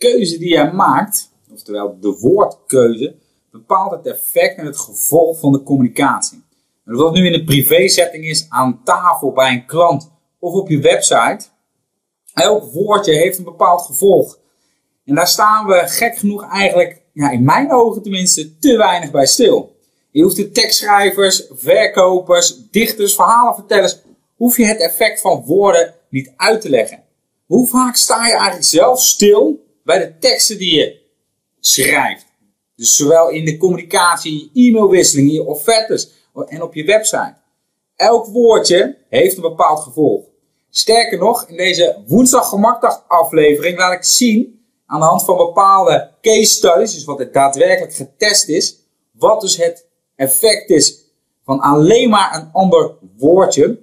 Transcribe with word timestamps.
keuze 0.00 0.38
die 0.38 0.48
jij 0.48 0.72
maakt, 0.72 1.30
oftewel 1.52 1.96
de 2.00 2.16
woordkeuze, 2.20 3.14
bepaalt 3.50 3.90
het 3.90 4.06
effect 4.06 4.58
en 4.58 4.66
het 4.66 4.78
gevolg 4.78 5.38
van 5.38 5.52
de 5.52 5.62
communicatie. 5.62 6.42
En 6.84 6.94
of 6.94 7.00
dat 7.00 7.12
nu 7.12 7.26
in 7.26 7.34
een 7.34 7.44
privé-setting 7.44 8.24
is, 8.24 8.46
aan 8.48 8.80
tafel 8.84 9.32
bij 9.32 9.52
een 9.52 9.66
klant 9.66 10.10
of 10.38 10.52
op 10.52 10.68
je 10.68 10.78
website, 10.78 11.40
elk 12.34 12.72
woordje 12.72 13.14
heeft 13.14 13.38
een 13.38 13.44
bepaald 13.44 13.82
gevolg. 13.82 14.38
En 15.04 15.14
daar 15.14 15.28
staan 15.28 15.66
we 15.66 15.82
gek 15.86 16.18
genoeg 16.18 16.50
eigenlijk, 16.50 17.02
ja, 17.12 17.30
in 17.30 17.44
mijn 17.44 17.72
ogen 17.72 18.02
tenminste, 18.02 18.58
te 18.58 18.76
weinig 18.76 19.10
bij 19.10 19.26
stil. 19.26 19.76
Je 20.10 20.22
hoeft 20.22 20.36
de 20.36 20.50
tekstschrijvers, 20.50 21.46
verkopers, 21.50 22.70
dichters, 22.70 23.14
verhalenvertellers, 23.14 24.00
hoef 24.36 24.56
je 24.56 24.64
het 24.64 24.80
effect 24.80 25.20
van 25.20 25.44
woorden 25.44 25.94
niet 26.08 26.32
uit 26.36 26.60
te 26.60 26.70
leggen. 26.70 27.02
Hoe 27.46 27.66
vaak 27.66 27.96
sta 27.96 28.26
je 28.26 28.32
eigenlijk 28.32 28.64
zelf 28.64 29.00
stil 29.00 29.68
bij 29.90 29.98
de 29.98 30.18
teksten 30.18 30.58
die 30.58 30.74
je 30.74 31.00
schrijft? 31.60 32.26
Dus 32.76 32.96
zowel 32.96 33.28
in 33.30 33.44
de 33.44 33.56
communicatie, 33.56 34.50
e-mailwisseling, 34.54 35.28
in 35.28 35.34
je 35.34 35.44
offertes 35.44 36.10
en 36.46 36.62
op 36.62 36.74
je 36.74 36.84
website. 36.84 37.34
Elk 37.96 38.26
woordje 38.26 38.98
heeft 39.08 39.36
een 39.36 39.42
bepaald 39.42 39.80
gevolg. 39.80 40.24
Sterker 40.70 41.18
nog, 41.18 41.48
in 41.48 41.56
deze 41.56 42.02
woensdag 42.06 42.48
gemakdag 42.48 43.04
aflevering 43.08 43.78
laat 43.78 43.92
ik 43.92 44.04
zien 44.04 44.64
aan 44.86 45.00
de 45.00 45.06
hand 45.06 45.24
van 45.24 45.36
bepaalde 45.36 46.10
case 46.20 46.52
studies, 46.52 46.94
dus 46.94 47.04
wat 47.04 47.18
het 47.18 47.32
daadwerkelijk 47.32 47.94
getest 47.94 48.48
is, 48.48 48.76
wat 49.12 49.40
dus 49.40 49.56
het 49.56 49.86
effect 50.16 50.70
is 50.70 50.98
van 51.44 51.60
alleen 51.60 52.10
maar 52.10 52.34
een 52.34 52.48
ander 52.52 52.94
woordje 53.16 53.78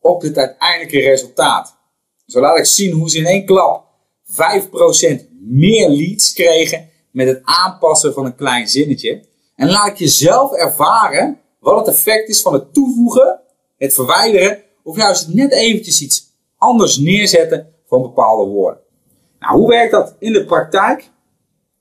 op 0.00 0.22
het 0.22 0.38
uiteindelijke 0.38 1.00
resultaat. 1.00 1.76
Zo 2.26 2.40
laat 2.40 2.58
ik 2.58 2.64
zien 2.64 2.92
hoe 2.92 3.10
ze 3.10 3.18
in 3.18 3.26
één 3.26 3.44
klap 3.44 3.89
5% 4.30 4.34
meer 5.40 5.88
leads 5.88 6.32
kregen 6.32 6.88
met 7.10 7.26
het 7.26 7.40
aanpassen 7.44 8.12
van 8.12 8.24
een 8.24 8.34
klein 8.34 8.68
zinnetje. 8.68 9.24
En 9.56 9.70
laat 9.70 9.86
ik 9.86 9.96
je 9.96 10.08
zelf 10.08 10.52
ervaren 10.52 11.40
wat 11.60 11.86
het 11.86 11.94
effect 11.94 12.28
is 12.28 12.42
van 12.42 12.52
het 12.52 12.74
toevoegen, 12.74 13.40
het 13.78 13.94
verwijderen 13.94 14.62
of 14.82 14.96
juist 14.96 15.28
net 15.28 15.52
eventjes 15.52 16.00
iets 16.00 16.22
anders 16.58 16.98
neerzetten 16.98 17.74
van 17.86 18.02
bepaalde 18.02 18.50
woorden. 18.50 18.80
Nou, 19.38 19.58
hoe 19.58 19.68
werkt 19.68 19.92
dat 19.92 20.16
in 20.18 20.32
de 20.32 20.44
praktijk? 20.44 21.10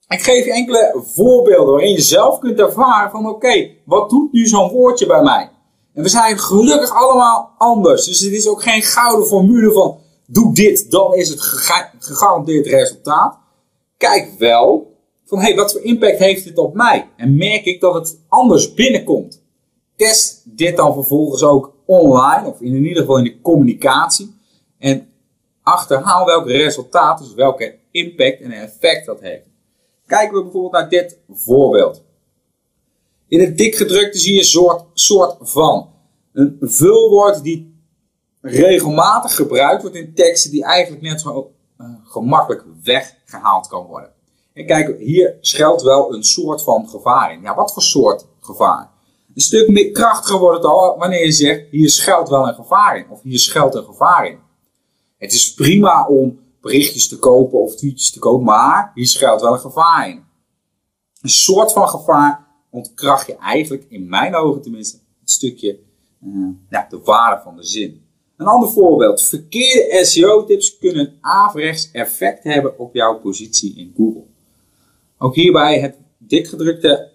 Ik 0.07 0.21
geef 0.21 0.45
je 0.45 0.53
enkele 0.53 1.03
voorbeelden 1.05 1.73
waarin 1.73 1.91
je 1.91 2.01
zelf 2.01 2.39
kunt 2.39 2.59
ervaren 2.59 3.11
van 3.11 3.29
oké, 3.29 3.69
wat 3.85 4.09
doet 4.09 4.31
nu 4.31 4.45
zo'n 4.45 4.69
woordje 4.69 5.05
bij 5.05 5.21
mij? 5.21 5.49
En 5.93 6.03
we 6.03 6.09
zijn 6.09 6.39
gelukkig 6.39 6.91
allemaal 6.91 7.51
anders. 7.57 8.05
Dus 8.05 8.19
het 8.19 8.31
is 8.31 8.47
ook 8.47 8.63
geen 8.63 8.81
gouden 8.81 9.27
formule 9.27 9.71
van 9.71 9.97
doe 10.31 10.53
dit, 10.53 10.91
dan 10.91 11.13
is 11.13 11.29
het 11.29 11.41
gegarandeerd 11.99 12.67
resultaat. 12.67 13.39
Kijk 13.97 14.31
wel 14.37 14.97
van 15.25 15.39
hey, 15.39 15.55
wat 15.55 15.71
voor 15.71 15.81
impact 15.81 16.19
heeft 16.19 16.43
dit 16.43 16.57
op 16.57 16.73
mij? 16.73 17.09
En 17.17 17.37
merk 17.37 17.65
ik 17.65 17.81
dat 17.81 17.93
het 17.93 18.19
anders 18.27 18.73
binnenkomt. 18.73 19.43
Test 19.95 20.43
dit 20.45 20.77
dan 20.77 20.93
vervolgens 20.93 21.43
ook 21.43 21.73
online 21.85 22.47
of 22.47 22.61
in 22.61 22.85
ieder 22.85 23.01
geval 23.01 23.17
in 23.17 23.23
de 23.23 23.41
communicatie. 23.41 24.35
En 24.77 25.07
achterhaal 25.63 26.25
welke 26.25 26.51
resultaten, 26.51 27.25
dus 27.25 27.33
welke 27.33 27.77
impact 27.91 28.41
en 28.41 28.51
effect 28.51 29.05
dat 29.05 29.19
heeft. 29.19 29.45
Kijken 30.05 30.37
we 30.37 30.43
bijvoorbeeld 30.43 30.73
naar 30.73 30.89
dit 30.89 31.19
voorbeeld. 31.29 32.03
In 33.27 33.39
het 33.39 33.57
dikgedrukte 33.57 34.17
zie 34.17 34.33
je 34.33 34.39
een 34.39 34.45
soort, 34.45 34.83
soort 34.93 35.35
van. 35.39 35.89
Een 36.33 36.57
vulwoord 36.61 37.43
die 37.43 37.68
regelmatig 38.41 39.35
gebruikt 39.35 39.81
wordt 39.81 39.97
in 39.97 40.13
teksten 40.13 40.51
die 40.51 40.63
eigenlijk 40.63 41.01
net 41.01 41.21
zo 41.21 41.51
uh, 41.77 41.87
gemakkelijk 42.03 42.63
weggehaald 42.83 43.67
kan 43.67 43.85
worden. 43.85 44.11
En 44.53 44.65
kijk, 44.65 44.99
hier 44.99 45.37
schuilt 45.41 45.81
wel 45.81 46.13
een 46.13 46.23
soort 46.23 46.63
van 46.63 46.89
gevaar 46.89 47.33
in. 47.33 47.41
Ja, 47.41 47.55
wat 47.55 47.73
voor 47.73 47.81
soort 47.81 48.25
gevaar? 48.39 48.89
Een 49.35 49.41
stuk 49.41 49.69
meer 49.69 49.91
krachtiger 49.91 50.39
wordt 50.39 50.57
het 50.57 50.65
al 50.65 50.97
wanneer 50.97 51.25
je 51.25 51.31
zegt, 51.31 51.69
hier 51.71 51.89
schuilt 51.89 52.29
wel 52.29 52.47
een 52.47 52.55
gevaar 52.55 52.97
in. 52.97 53.09
Of 53.09 53.21
hier 53.21 53.39
schuilt 53.39 53.75
een 53.75 53.83
gevaar 53.83 54.27
in. 54.27 54.39
Het 55.17 55.33
is 55.33 55.53
prima 55.53 56.07
om 56.07 56.39
berichtjes 56.61 57.07
te 57.07 57.19
kopen 57.19 57.59
of 57.59 57.75
tweetjes 57.75 58.11
te 58.11 58.19
kopen, 58.19 58.45
maar 58.45 58.91
hier 58.93 59.07
schuilt 59.07 59.41
wel 59.41 59.53
een 59.53 59.59
gevaar 59.59 60.09
in. 60.09 60.23
Een 61.21 61.29
soort 61.29 61.71
van 61.71 61.87
gevaar 61.87 62.47
ontkracht 62.69 63.27
je 63.27 63.35
eigenlijk, 63.35 63.85
in 63.89 64.09
mijn 64.09 64.35
ogen 64.35 64.61
tenminste, 64.61 64.97
het 65.19 65.29
stukje 65.29 65.79
ja, 66.69 66.87
de 66.89 66.99
waarde 67.03 67.41
van 67.43 67.55
de 67.55 67.63
zin. 67.63 68.07
Een 68.39 68.47
ander 68.47 68.69
voorbeeld. 68.69 69.21
Verkeerde 69.21 70.05
SEO-tips 70.05 70.77
kunnen 70.77 71.17
averechts 71.21 71.91
effect 71.91 72.43
hebben 72.43 72.79
op 72.79 72.93
jouw 72.93 73.19
positie 73.19 73.75
in 73.77 73.93
Google. 73.97 74.23
Ook 75.17 75.35
hierbij 75.35 75.79
het 75.79 75.95
dikgedrukte 76.17 77.11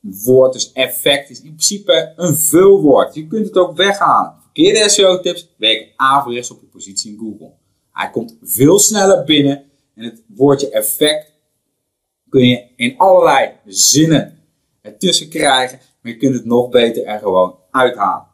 woord, 0.00 0.52
dus 0.52 0.72
effect, 0.72 1.30
is 1.30 1.38
in 1.38 1.54
principe 1.54 2.12
een 2.16 2.34
vulwoord. 2.34 3.14
Je 3.14 3.26
kunt 3.26 3.46
het 3.46 3.56
ook 3.56 3.76
weghalen. 3.76 4.34
Verkeerde 4.42 4.88
SEO-tips 4.88 5.54
werken 5.56 5.92
averechts 5.96 6.50
op 6.50 6.60
je 6.60 6.66
positie 6.66 7.12
in 7.12 7.18
Google. 7.18 7.52
Hij 7.92 8.10
komt 8.10 8.36
veel 8.42 8.78
sneller 8.78 9.24
binnen 9.24 9.64
en 9.94 10.04
het 10.04 10.22
woordje 10.26 10.70
effect 10.70 11.32
kun 12.28 12.48
je 12.48 12.66
in 12.76 12.98
allerlei 12.98 13.52
zinnen 13.66 14.38
ertussen 14.80 15.28
krijgen, 15.28 15.78
maar 16.02 16.12
je 16.12 16.18
kunt 16.18 16.34
het 16.34 16.44
nog 16.44 16.68
beter 16.68 17.04
er 17.04 17.18
gewoon 17.18 17.58
uithalen. 17.70 18.32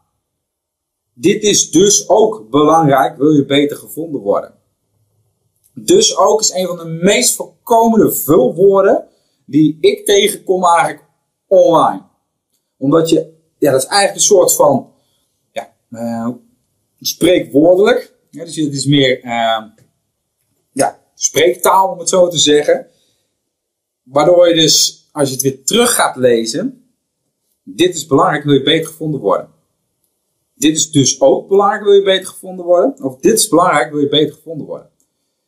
Dit 1.20 1.42
is 1.42 1.70
dus 1.70 2.08
ook 2.08 2.50
belangrijk, 2.50 3.16
wil 3.16 3.30
je 3.30 3.44
beter 3.44 3.76
gevonden 3.76 4.20
worden. 4.20 4.54
Dus 5.74 6.16
ook 6.16 6.40
is 6.40 6.52
een 6.52 6.66
van 6.66 6.76
de 6.76 6.84
meest 7.02 7.34
voorkomende 7.34 8.12
vulwoorden 8.12 9.08
die 9.46 9.78
ik 9.80 10.06
tegenkom 10.06 10.64
eigenlijk 10.64 11.04
online. 11.46 12.02
Omdat 12.78 13.08
je, 13.08 13.32
ja, 13.58 13.70
dat 13.70 13.82
is 13.82 13.88
eigenlijk 13.88 14.14
een 14.14 14.36
soort 14.36 14.54
van, 14.54 14.92
ja, 15.52 15.72
uh, 15.90 16.28
spreekwoordelijk. 17.00 18.14
Ja, 18.30 18.44
dus 18.44 18.56
het 18.56 18.74
is 18.74 18.86
meer, 18.86 19.24
uh, 19.24 19.64
ja, 20.72 21.00
spreektaal 21.14 21.92
om 21.92 21.98
het 21.98 22.08
zo 22.08 22.28
te 22.28 22.38
zeggen. 22.38 22.86
Waardoor 24.02 24.48
je 24.48 24.54
dus, 24.54 25.08
als 25.12 25.28
je 25.28 25.34
het 25.34 25.42
weer 25.42 25.64
terug 25.64 25.94
gaat 25.94 26.16
lezen, 26.16 26.92
dit 27.62 27.94
is 27.94 28.06
belangrijk, 28.06 28.44
wil 28.44 28.54
je 28.54 28.62
beter 28.62 28.86
gevonden 28.86 29.20
worden. 29.20 29.58
Dit 30.60 30.76
is 30.76 30.90
dus 30.90 31.20
ook 31.20 31.48
belangrijk, 31.48 31.82
wil 31.82 31.92
je 31.92 32.02
beter 32.02 32.26
gevonden 32.26 32.64
worden. 32.64 32.94
Of 33.02 33.16
dit 33.16 33.32
is 33.32 33.48
belangrijk, 33.48 33.90
wil 33.90 34.00
je 34.00 34.08
beter 34.08 34.34
gevonden 34.34 34.66
worden. 34.66 34.90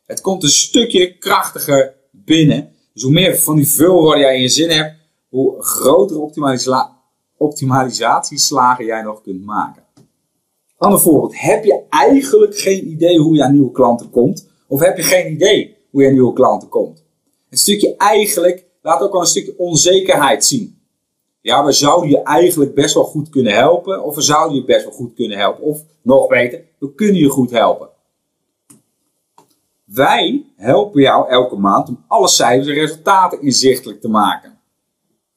Het 0.05 0.21
komt 0.21 0.43
een 0.43 0.49
stukje 0.49 1.17
krachtiger 1.17 1.95
binnen. 2.11 2.73
Dus 2.93 3.03
hoe 3.03 3.11
meer 3.11 3.37
van 3.37 3.55
die 3.55 3.67
vulwoorden 3.67 4.21
jij 4.21 4.35
in 4.35 4.41
je 4.41 4.47
zin 4.47 4.69
hebt, 4.69 4.95
hoe 5.29 5.61
grotere 5.63 6.19
optimalisa 6.19 7.01
optimalisatieslagen 7.37 8.85
jij 8.85 9.01
nog 9.01 9.21
kunt 9.21 9.45
maken. 9.45 9.83
Ander 10.77 10.99
voorbeeld. 10.99 11.39
Heb 11.39 11.63
je 11.63 11.81
eigenlijk 11.89 12.57
geen 12.57 12.87
idee 12.87 13.19
hoe 13.19 13.35
je 13.35 13.43
aan 13.43 13.53
nieuwe 13.53 13.71
klanten 13.71 14.09
komt? 14.09 14.47
Of 14.67 14.79
heb 14.79 14.97
je 14.97 15.03
geen 15.03 15.31
idee 15.31 15.77
hoe 15.91 16.01
je 16.01 16.07
aan 16.07 16.13
nieuwe 16.13 16.33
klanten 16.33 16.69
komt? 16.69 17.03
Het 17.49 17.59
stukje 17.59 17.95
eigenlijk 17.97 18.65
laat 18.81 19.01
ook 19.01 19.13
al 19.13 19.19
een 19.19 19.27
stukje 19.27 19.57
onzekerheid 19.57 20.45
zien. 20.45 20.81
Ja, 21.43 21.65
we 21.65 21.71
zouden 21.71 22.09
je 22.09 22.21
eigenlijk 22.21 22.73
best 22.73 22.93
wel 22.93 23.03
goed 23.03 23.29
kunnen 23.29 23.53
helpen. 23.53 24.03
Of 24.03 24.15
we 24.15 24.21
zouden 24.21 24.55
je 24.55 24.63
best 24.63 24.83
wel 24.83 24.93
goed 24.93 25.13
kunnen 25.13 25.37
helpen. 25.37 25.63
Of 25.63 25.81
nog 26.01 26.27
beter, 26.27 26.65
we 26.79 26.93
kunnen 26.93 27.15
je 27.15 27.29
goed 27.29 27.51
helpen. 27.51 27.89
Wij 29.83 30.45
helpen 30.55 31.01
jou 31.01 31.29
elke 31.29 31.55
maand 31.55 31.89
om 31.89 32.03
alle 32.07 32.27
cijfers 32.27 32.67
en 32.67 32.73
resultaten 32.73 33.41
inzichtelijk 33.41 34.01
te 34.01 34.07
maken. 34.07 34.59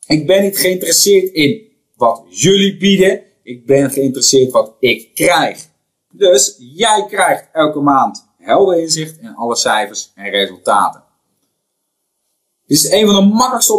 Ik 0.06 0.26
ben 0.26 0.42
niet 0.42 0.58
geïnteresseerd 0.58 1.32
in 1.32 1.62
wat 1.96 2.24
jullie 2.28 2.76
bieden. 2.76 3.22
Ik 3.42 3.66
ben 3.66 3.90
geïnteresseerd 3.90 4.52
wat 4.52 4.76
ik 4.80 5.14
krijg. 5.14 5.68
Dus 6.12 6.56
jij 6.58 7.06
krijgt 7.08 7.48
elke 7.52 7.80
maand 7.80 8.28
helder 8.38 8.80
inzicht 8.80 9.18
in 9.18 9.34
alle 9.34 9.56
cijfers 9.56 10.12
en 10.14 10.30
resultaten. 10.30 11.02
Dit 12.66 12.78
is 12.78 12.90
een 12.90 13.06
van 13.06 13.14
de 13.14 13.34
makkelijkste 13.34 13.72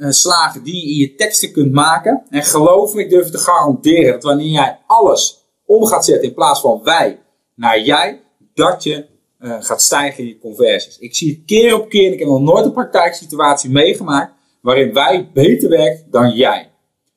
optimalisatieslagen 0.00 0.62
die 0.62 0.74
je 0.74 0.90
in 0.90 0.96
je 0.96 1.14
teksten 1.14 1.52
kunt 1.52 1.72
maken. 1.72 2.22
En 2.30 2.42
geloof 2.42 2.94
me, 2.94 3.00
ik 3.00 3.10
durf 3.10 3.30
te 3.30 3.38
garanderen 3.38 4.12
dat 4.12 4.22
wanneer 4.22 4.50
jij 4.50 4.78
alles 4.86 5.44
om 5.66 5.84
gaat 5.84 6.04
zetten 6.04 6.28
in 6.28 6.34
plaats 6.34 6.60
van 6.60 6.82
wij 6.82 7.22
naar 7.54 7.80
jij, 7.80 8.22
dat 8.54 8.82
je 8.82 9.06
uh, 9.40 9.56
gaat 9.60 9.82
stijgen 9.82 10.22
in 10.22 10.28
je 10.28 10.38
conversies. 10.38 10.98
Ik 10.98 11.14
zie 11.14 11.30
het 11.34 11.44
keer 11.46 11.74
op 11.74 11.88
keer, 11.88 12.12
ik 12.12 12.18
heb 12.18 12.28
nog 12.28 12.40
nooit 12.40 12.64
een 12.64 12.72
praktijksituatie 12.72 13.70
meegemaakt 13.70 14.32
waarin 14.62 14.92
wij 14.92 15.30
beter 15.32 15.68
werkt 15.68 16.12
dan 16.12 16.30
jij. 16.30 16.70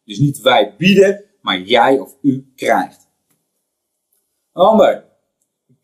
Dus 0.06 0.20
niet 0.20 0.42
wij 0.42 0.76
bieden, 0.78 1.24
maar 1.42 1.60
jij 1.60 2.00
of 2.00 2.16
u 2.22 2.52
krijgt. 2.56 3.08
Ander. 4.52 5.12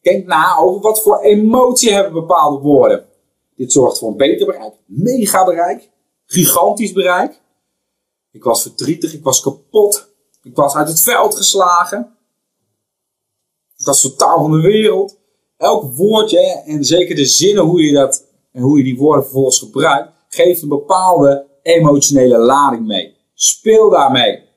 Denk 0.02 0.26
na 0.26 0.58
over 0.58 0.82
wat 0.82 1.02
voor 1.02 1.22
emotie 1.22 1.94
hebben 1.94 2.14
bepaalde 2.14 2.60
woorden. 2.60 3.06
Dit 3.56 3.72
zorgt 3.72 4.00
voor 4.00 4.10
een 4.10 4.18
beter 4.18 4.46
bereik, 4.46 4.74
mega 4.86 5.46
bereik, 5.46 5.90
gigantisch 6.32 6.94
bereik. 6.94 7.42
Ik 8.32 8.44
was 8.44 8.62
verdrietig, 8.62 9.14
ik 9.14 9.24
was 9.24 9.42
kapot, 9.42 10.10
ik 10.42 10.56
was 10.56 10.76
uit 10.76 10.88
het 10.88 11.02
veld 11.02 11.36
geslagen. 11.36 12.18
Ik 13.78 13.86
was 13.86 14.02
totaal 14.02 14.40
van 14.40 14.52
de 14.52 14.62
wereld. 14.62 15.18
Elk 15.58 15.96
woordje 15.96 16.62
en 16.66 16.84
zeker 16.84 17.16
de 17.16 17.26
zinnen 17.26 17.64
hoe 17.64 17.82
je 17.82 17.94
dat 17.94 18.26
en 18.52 18.62
hoe 18.62 18.78
je 18.78 18.84
die 18.84 18.98
woorden 18.98 19.24
vervolgens 19.24 19.60
gebruikt, 19.60 20.12
geeft 20.30 20.62
een 20.62 20.70
bepaalde 20.70 21.48
emotionele 21.62 22.38
lading 22.38 22.88
mee. 22.88 23.18
Speel 23.34 23.90
daarmee. 23.90 24.48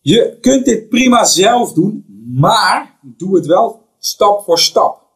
Je 0.00 0.38
kunt 0.40 0.64
dit 0.64 0.88
prima 0.88 1.24
zelf 1.24 1.72
doen, 1.72 2.04
maar 2.34 2.98
doe 3.02 3.36
het 3.36 3.46
wel 3.46 3.82
stap 3.98 4.44
voor 4.44 4.58
stap. 4.58 5.08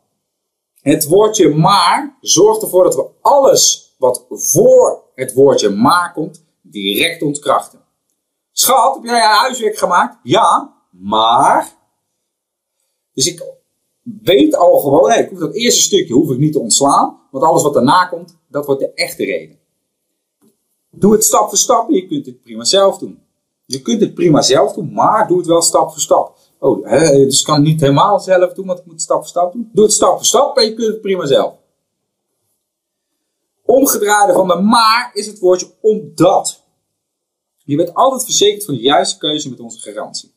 Het 0.80 1.04
woordje 1.04 1.54
maar 1.54 2.18
zorgt 2.20 2.62
ervoor 2.62 2.84
dat 2.84 2.94
we 2.94 3.08
alles 3.20 3.83
wat 3.96 4.26
voor 4.28 5.02
het 5.14 5.32
woordje 5.32 5.68
maar 5.68 6.12
komt, 6.12 6.44
direct 6.62 7.22
ontkrachten. 7.22 7.80
Schat, 8.52 8.94
heb 8.94 9.04
jij 9.04 9.20
huiswerk 9.20 9.76
gemaakt? 9.76 10.18
Ja, 10.22 10.74
maar. 10.90 11.76
Dus 13.12 13.26
ik 13.26 13.44
weet 14.02 14.56
al 14.56 14.78
gewoon, 14.78 15.12
ik 15.12 15.28
hoef 15.28 15.38
dat 15.38 15.54
eerste 15.54 15.82
stukje 15.82 16.14
hoef 16.14 16.30
ik 16.30 16.38
niet 16.38 16.52
te 16.52 16.60
ontslaan, 16.60 17.18
want 17.30 17.44
alles 17.44 17.62
wat 17.62 17.74
daarna 17.74 18.04
komt, 18.04 18.38
dat 18.48 18.66
wordt 18.66 18.80
de 18.80 18.92
echte 18.92 19.24
reden. 19.24 19.58
Doe 20.90 21.12
het 21.12 21.24
stap 21.24 21.48
voor 21.48 21.58
stap 21.58 21.90
je 21.90 22.06
kunt 22.06 22.26
het 22.26 22.42
prima 22.42 22.64
zelf 22.64 22.98
doen. 22.98 23.22
Je 23.66 23.82
kunt 23.82 24.00
het 24.00 24.14
prima 24.14 24.42
zelf 24.42 24.72
doen, 24.72 24.92
maar 24.92 25.28
doe 25.28 25.38
het 25.38 25.46
wel 25.46 25.62
stap 25.62 25.90
voor 25.90 26.00
stap. 26.00 26.38
Oh, 26.58 26.90
dus 26.90 27.40
ik 27.40 27.46
kan 27.46 27.54
het 27.54 27.64
niet 27.64 27.80
helemaal 27.80 28.20
zelf 28.20 28.52
doen, 28.52 28.66
want 28.66 28.78
ik 28.78 28.84
moet 28.84 28.94
het 28.94 29.02
stap 29.02 29.18
voor 29.18 29.28
stap 29.28 29.52
doen. 29.52 29.70
Doe 29.72 29.84
het 29.84 29.92
stap 29.92 30.16
voor 30.16 30.24
stap 30.24 30.56
en 30.56 30.64
je 30.64 30.74
kunt 30.74 30.88
het 30.88 31.00
prima 31.00 31.26
zelf. 31.26 31.54
Omgedraaide 33.64 34.32
van 34.32 34.48
de 34.48 34.60
maar 34.60 35.10
is 35.14 35.26
het 35.26 35.38
woordje 35.38 35.70
omdat. 35.80 36.62
Je 37.64 37.76
bent 37.76 37.94
altijd 37.94 38.24
verzekerd 38.24 38.64
van 38.64 38.74
de 38.74 38.80
juiste 38.80 39.18
keuze 39.18 39.50
met 39.50 39.60
onze 39.60 39.80
garantie. 39.80 40.34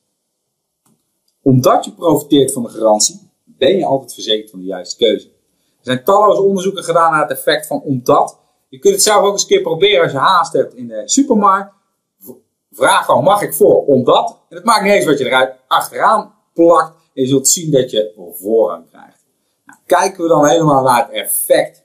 Omdat 1.42 1.86
je 1.86 1.92
profiteert 1.92 2.54
van 2.54 2.64
de 2.64 2.70
garantie, 2.70 3.32
ben 3.44 3.78
je 3.78 3.86
altijd 3.86 4.14
verzekerd 4.14 4.50
van 4.50 4.60
de 4.60 4.66
juiste 4.66 4.98
keuze. 4.98 5.28
Er 5.28 5.94
zijn 5.94 6.04
talloze 6.04 6.42
onderzoeken 6.42 6.84
gedaan 6.84 7.12
naar 7.12 7.22
het 7.22 7.38
effect 7.38 7.68
van 7.68 7.82
omdat. 7.82 8.40
Je 8.70 8.80
kunt 8.80 8.94
het 8.94 9.04
zelf 9.04 9.24
ook 9.24 9.32
eens 9.32 9.42
een 9.42 9.48
keer 9.48 9.62
proberen 9.62 10.04
als 10.04 10.12
je 10.12 10.18
haast 10.18 10.54
hebt 10.54 10.74
in 10.74 10.88
de 10.88 11.02
supermarkt. 11.06 11.74
Vraag 12.72 13.08
dan, 13.08 13.24
mag 13.24 13.42
ik 13.42 13.54
voor 13.54 13.86
omdat? 13.86 14.40
En 14.50 14.56
het 14.56 14.66
maakt 14.66 14.84
niet 14.84 14.94
eens 14.94 15.06
wat 15.06 15.18
je 15.18 15.26
eruit 15.26 15.56
achteraan 15.68 16.34
plakt. 16.54 16.96
En 17.14 17.22
je 17.24 17.28
zult 17.28 17.48
zien 17.48 17.72
dat 17.72 17.92
je 17.92 18.32
voorrang 18.40 18.90
krijgt. 18.90 19.26
Nou, 19.66 19.80
kijken 19.86 20.24
we 20.24 20.30
dan 20.30 20.48
helemaal 20.48 20.84
naar 20.84 21.06
het 21.06 21.12
effect 21.12 21.84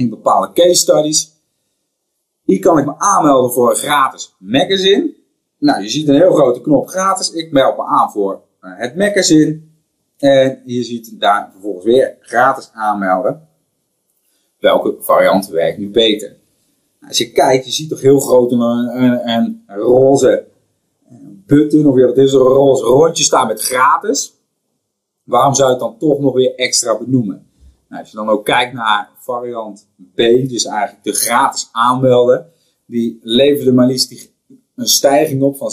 in 0.00 0.08
bepaalde 0.08 0.52
case 0.52 0.74
studies. 0.74 1.32
Hier 2.42 2.58
kan 2.58 2.78
ik 2.78 2.86
me 2.86 2.98
aanmelden 2.98 3.52
voor 3.52 3.70
een 3.70 3.76
gratis 3.76 4.34
magazine. 4.38 5.14
Nou, 5.58 5.82
je 5.82 5.88
ziet 5.88 6.08
een 6.08 6.14
heel 6.14 6.32
grote 6.32 6.60
knop 6.60 6.88
gratis. 6.88 7.30
Ik 7.30 7.52
meld 7.52 7.76
me 7.76 7.84
aan 7.84 8.10
voor 8.10 8.42
eh, 8.60 8.70
het 8.76 8.96
magazine. 8.96 9.60
En 10.16 10.62
je 10.64 10.82
ziet 10.82 11.20
daar 11.20 11.48
vervolgens 11.52 11.84
weer 11.84 12.16
gratis 12.20 12.70
aanmelden. 12.72 13.48
Welke 14.58 14.96
variant 15.00 15.48
werkt 15.48 15.78
nu 15.78 15.90
beter? 15.90 16.28
Nou, 16.28 17.08
als 17.08 17.18
je 17.18 17.32
kijkt, 17.32 17.64
je 17.64 17.70
ziet 17.70 17.88
toch 17.88 18.00
heel 18.00 18.20
groot 18.20 18.52
een, 18.52 19.62
roze 19.66 20.46
button 21.46 21.86
of 21.86 21.94
wat 21.94 22.16
is 22.16 22.32
een 22.32 22.38
roze 22.38 22.84
rondje 22.84 23.24
staan 23.24 23.46
met 23.46 23.62
gratis. 23.62 24.34
Waarom 25.22 25.54
zou 25.54 25.68
je 25.68 25.74
het 25.74 25.84
dan 25.84 25.98
toch 25.98 26.18
nog 26.18 26.34
weer 26.34 26.54
extra 26.54 26.98
benoemen? 26.98 27.49
Nou, 27.90 28.02
als 28.02 28.10
je 28.10 28.16
dan 28.16 28.28
ook 28.28 28.44
kijkt 28.44 28.72
naar 28.72 29.10
variant 29.18 29.88
B, 30.14 30.16
dus 30.48 30.64
eigenlijk 30.64 31.04
de 31.04 31.12
gratis 31.12 31.68
aanmelden, 31.72 32.52
die 32.86 33.18
leverde 33.22 33.72
maar 33.72 33.86
liefst 33.86 34.32
een 34.76 34.86
stijging 34.88 35.42
op 35.42 35.56
van 35.56 35.72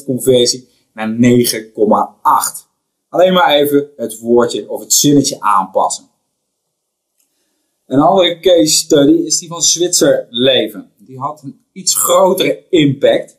6,7% 0.00 0.04
conversie 0.04 0.68
naar 0.92 1.16
9,8%. 1.16 2.68
Alleen 3.08 3.32
maar 3.32 3.54
even 3.54 3.90
het 3.96 4.18
woordje 4.18 4.70
of 4.70 4.80
het 4.80 4.92
zinnetje 4.92 5.40
aanpassen. 5.40 6.04
Een 7.86 8.00
andere 8.00 8.40
case 8.40 8.74
study 8.74 9.12
is 9.12 9.38
die 9.38 9.48
van 9.48 9.62
Zwitserleven. 9.62 10.90
Die 10.98 11.18
had 11.18 11.42
een 11.42 11.60
iets 11.72 11.94
grotere 11.96 12.64
impact. 12.70 13.38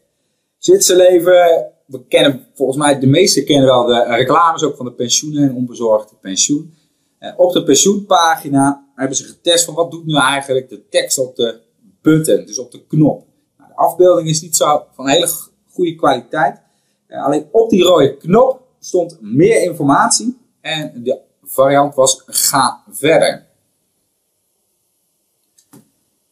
Zwitserleven, 0.57 1.71
we 1.85 2.05
kennen 2.07 2.47
volgens 2.53 2.77
mij, 2.77 2.99
de 2.99 3.07
meesten 3.07 3.45
kennen 3.45 3.65
wel 3.65 3.85
de 3.85 4.03
reclames 4.03 4.63
ook 4.63 4.75
van 4.75 4.85
de 4.85 4.93
pensioenen 4.93 5.49
en 5.49 5.55
onbezorgde 5.55 6.15
pensioen. 6.21 6.73
Eh, 7.17 7.33
op 7.37 7.53
de 7.53 7.63
pensioenpagina 7.63 8.85
hebben 8.95 9.17
ze 9.17 9.23
getest 9.23 9.65
van 9.65 9.73
wat 9.73 9.91
doet 9.91 10.05
nu 10.05 10.15
eigenlijk 10.15 10.69
de 10.69 10.87
tekst 10.89 11.17
op 11.17 11.35
de 11.35 11.59
button, 12.01 12.45
dus 12.45 12.59
op 12.59 12.71
de 12.71 12.85
knop. 12.87 13.25
Nou, 13.57 13.69
de 13.69 13.75
afbeelding 13.75 14.27
is 14.27 14.41
niet 14.41 14.55
zo 14.55 14.85
van 14.91 15.07
hele 15.07 15.29
goede 15.71 15.95
kwaliteit. 15.95 16.61
Eh, 17.07 17.25
alleen 17.25 17.47
op 17.51 17.69
die 17.69 17.83
rode 17.83 18.17
knop 18.17 18.61
stond 18.79 19.17
meer 19.21 19.61
informatie 19.61 20.37
en 20.61 21.03
de 21.03 21.19
variant 21.43 21.95
was 21.95 22.23
ga 22.25 22.83
verder. 22.89 23.45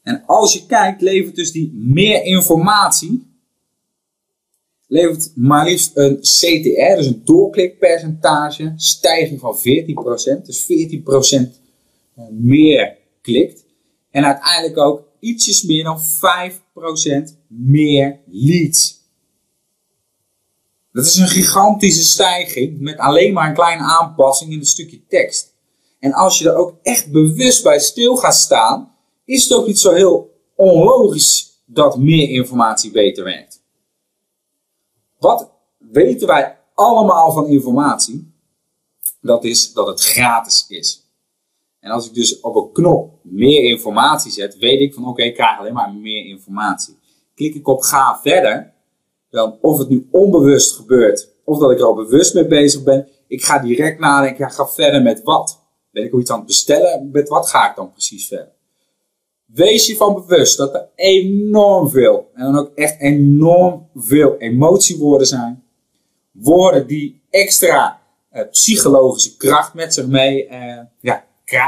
En 0.03 0.23
als 0.25 0.53
je 0.53 0.65
kijkt, 0.65 1.01
levert 1.01 1.35
dus 1.35 1.51
die 1.51 1.73
meer 1.73 2.23
informatie 2.23 3.32
levert 4.93 5.31
maar 5.35 5.65
liefst 5.65 5.91
een 5.93 6.19
CTR, 6.19 6.95
dus 6.95 7.05
een 7.05 7.21
doorklikpercentage, 7.25 8.73
stijging 8.75 9.39
van 9.39 9.57
14%. 9.57 9.61
Dus 10.43 10.63
14% 10.63 10.67
eh, 12.15 12.23
meer 12.31 12.97
klikt. 13.21 13.65
En 14.11 14.25
uiteindelijk 14.25 14.77
ook 14.77 15.07
ietsjes 15.19 15.63
meer 15.63 15.83
dan 15.83 15.99
5% 15.99 17.37
meer 17.47 18.19
leads. 18.25 19.01
Dat 20.91 21.05
is 21.05 21.15
een 21.15 21.27
gigantische 21.27 22.03
stijging 22.03 22.79
met 22.79 22.97
alleen 22.97 23.33
maar 23.33 23.47
een 23.47 23.53
kleine 23.53 23.83
aanpassing 23.83 24.51
in 24.51 24.59
een 24.59 24.65
stukje 24.65 25.05
tekst. 25.07 25.53
En 25.99 26.13
als 26.13 26.39
je 26.39 26.49
er 26.49 26.55
ook 26.55 26.77
echt 26.81 27.11
bewust 27.11 27.63
bij 27.63 27.79
stil 27.79 28.15
gaat 28.15 28.35
staan, 28.35 28.95
is 29.25 29.43
het 29.43 29.53
ook 29.53 29.67
niet 29.67 29.79
zo 29.79 29.91
heel 29.91 30.31
onlogisch 30.55 31.61
dat 31.65 31.97
meer 31.97 32.29
informatie 32.29 32.91
beter 32.91 33.23
werkt. 33.23 33.52
Wat 35.23 35.51
weten 35.77 36.27
wij 36.27 36.57
allemaal 36.73 37.31
van 37.31 37.47
informatie? 37.47 38.33
Dat 39.21 39.43
is 39.43 39.73
dat 39.73 39.87
het 39.87 40.01
gratis 40.01 40.65
is. 40.67 41.07
En 41.79 41.91
als 41.91 42.07
ik 42.07 42.13
dus 42.13 42.39
op 42.39 42.55
een 42.55 42.71
knop 42.71 43.19
meer 43.21 43.63
informatie 43.63 44.31
zet, 44.31 44.57
weet 44.57 44.79
ik 44.79 44.93
van 44.93 45.07
oké, 45.07 45.23
ik 45.23 45.33
krijg 45.33 45.59
alleen 45.59 45.73
maar 45.73 45.93
meer 45.93 46.25
informatie. 46.25 46.97
Klik 47.35 47.55
ik 47.55 47.67
op 47.67 47.81
ga 47.81 48.19
verder, 48.21 48.73
dan 49.29 49.57
of 49.61 49.77
het 49.77 49.89
nu 49.89 50.07
onbewust 50.11 50.75
gebeurt, 50.75 51.29
of 51.43 51.59
dat 51.59 51.71
ik 51.71 51.79
er 51.79 51.85
al 51.85 51.95
bewust 51.95 52.33
mee 52.33 52.47
bezig 52.47 52.83
ben, 52.83 53.07
ik 53.27 53.43
ga 53.43 53.59
direct 53.59 53.99
nadenken, 53.99 54.51
ga 54.51 54.67
verder 54.67 55.01
met 55.01 55.23
wat? 55.23 55.61
Ben 55.91 56.03
ik 56.03 56.13
ook 56.13 56.21
iets 56.21 56.31
aan 56.31 56.37
het 56.37 56.47
bestellen? 56.47 57.09
Met 57.11 57.29
wat 57.29 57.49
ga 57.49 57.69
ik 57.69 57.75
dan 57.75 57.91
precies 57.91 58.27
verder? 58.27 58.53
Wees 59.53 59.87
je 59.87 59.95
van 59.95 60.13
bewust 60.13 60.57
dat 60.57 60.73
er 60.73 60.87
enorm 60.95 61.89
veel, 61.89 62.29
en 62.33 62.43
dan 62.43 62.57
ook 62.57 62.71
echt 62.75 62.99
enorm 62.99 63.87
veel 63.95 64.37
emotiewoorden 64.37 65.27
zijn. 65.27 65.63
Woorden 66.31 66.87
die 66.87 67.21
extra 67.29 68.01
uh, 68.33 68.41
psychologische 68.51 69.37
kracht 69.37 69.73
met 69.73 69.93
zich 69.93 70.07
mee, 70.07 70.47
uh, 70.49 70.79
ja, 70.99 71.25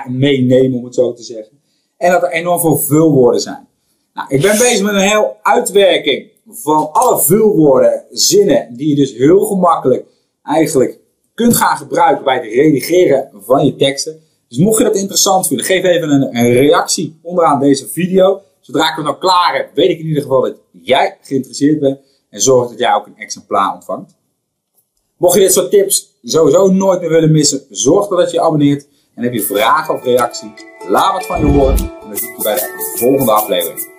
meenemen, 0.07 0.77
om 0.77 0.85
het 0.85 0.95
zo 0.95 1.13
te 1.13 1.23
zeggen. 1.23 1.59
En 1.97 2.11
dat 2.11 2.23
er 2.23 2.31
enorm 2.31 2.59
veel 2.59 2.77
vulwoorden 2.77 3.41
zijn. 3.41 3.67
Nou, 4.13 4.27
ik 4.29 4.41
ben 4.41 4.57
bezig 4.57 4.81
met 4.81 4.93
een 4.93 5.09
heel 5.09 5.37
uitwerking 5.41 6.31
van 6.47 6.91
alle 6.91 7.21
vulwoorden, 7.21 8.05
zinnen, 8.11 8.73
die 8.75 8.89
je 8.89 8.95
dus 8.95 9.13
heel 9.13 9.45
gemakkelijk 9.45 10.05
eigenlijk 10.43 10.99
kunt 11.33 11.55
gaan 11.55 11.77
gebruiken 11.77 12.23
bij 12.23 12.35
het 12.35 12.43
redigeren 12.43 13.29
van 13.33 13.65
je 13.65 13.75
teksten. 13.75 14.23
Dus 14.55 14.63
mocht 14.63 14.77
je 14.77 14.83
dat 14.83 14.95
interessant 14.95 15.47
vinden, 15.47 15.65
geef 15.65 15.83
even 15.83 16.09
een, 16.11 16.53
reactie 16.53 17.19
onderaan 17.21 17.59
deze 17.59 17.87
video. 17.87 18.41
Zodra 18.59 18.89
ik 18.89 18.95
hem 18.95 19.03
nou 19.03 19.17
klaar 19.17 19.55
heb, 19.55 19.69
weet 19.73 19.89
ik 19.89 19.99
in 19.99 20.05
ieder 20.05 20.21
geval 20.21 20.41
dat 20.41 20.55
jij 20.71 21.17
geïnteresseerd 21.21 21.79
bent. 21.79 21.99
En 22.29 22.41
zorg 22.41 22.69
dat 22.69 22.79
jij 22.79 22.93
ook 22.93 23.05
een 23.05 23.17
exemplaar 23.17 23.73
ontvangt. 23.73 24.15
Mocht 25.17 25.35
je 25.35 25.39
dit 25.39 25.53
soort 25.53 25.69
tips 25.69 26.11
sowieso 26.23 26.67
nooit 26.67 27.01
meer 27.01 27.09
willen 27.09 27.31
missen, 27.31 27.61
zorg 27.69 28.07
dat 28.07 28.31
je 28.31 28.41
abonneert. 28.41 28.87
En 29.15 29.23
heb 29.23 29.33
je 29.33 29.41
vragen 29.41 29.93
of 29.93 30.03
reacties, 30.03 30.49
laat 30.87 31.13
wat 31.13 31.25
van 31.25 31.39
je 31.39 31.45
horen. 31.45 31.77
En 31.77 32.07
dan 32.07 32.17
zie 32.17 32.29
ik 32.29 32.37
je 32.37 32.43
bij 32.43 32.55
de 32.55 32.97
volgende 32.97 33.31
aflevering. 33.31 33.94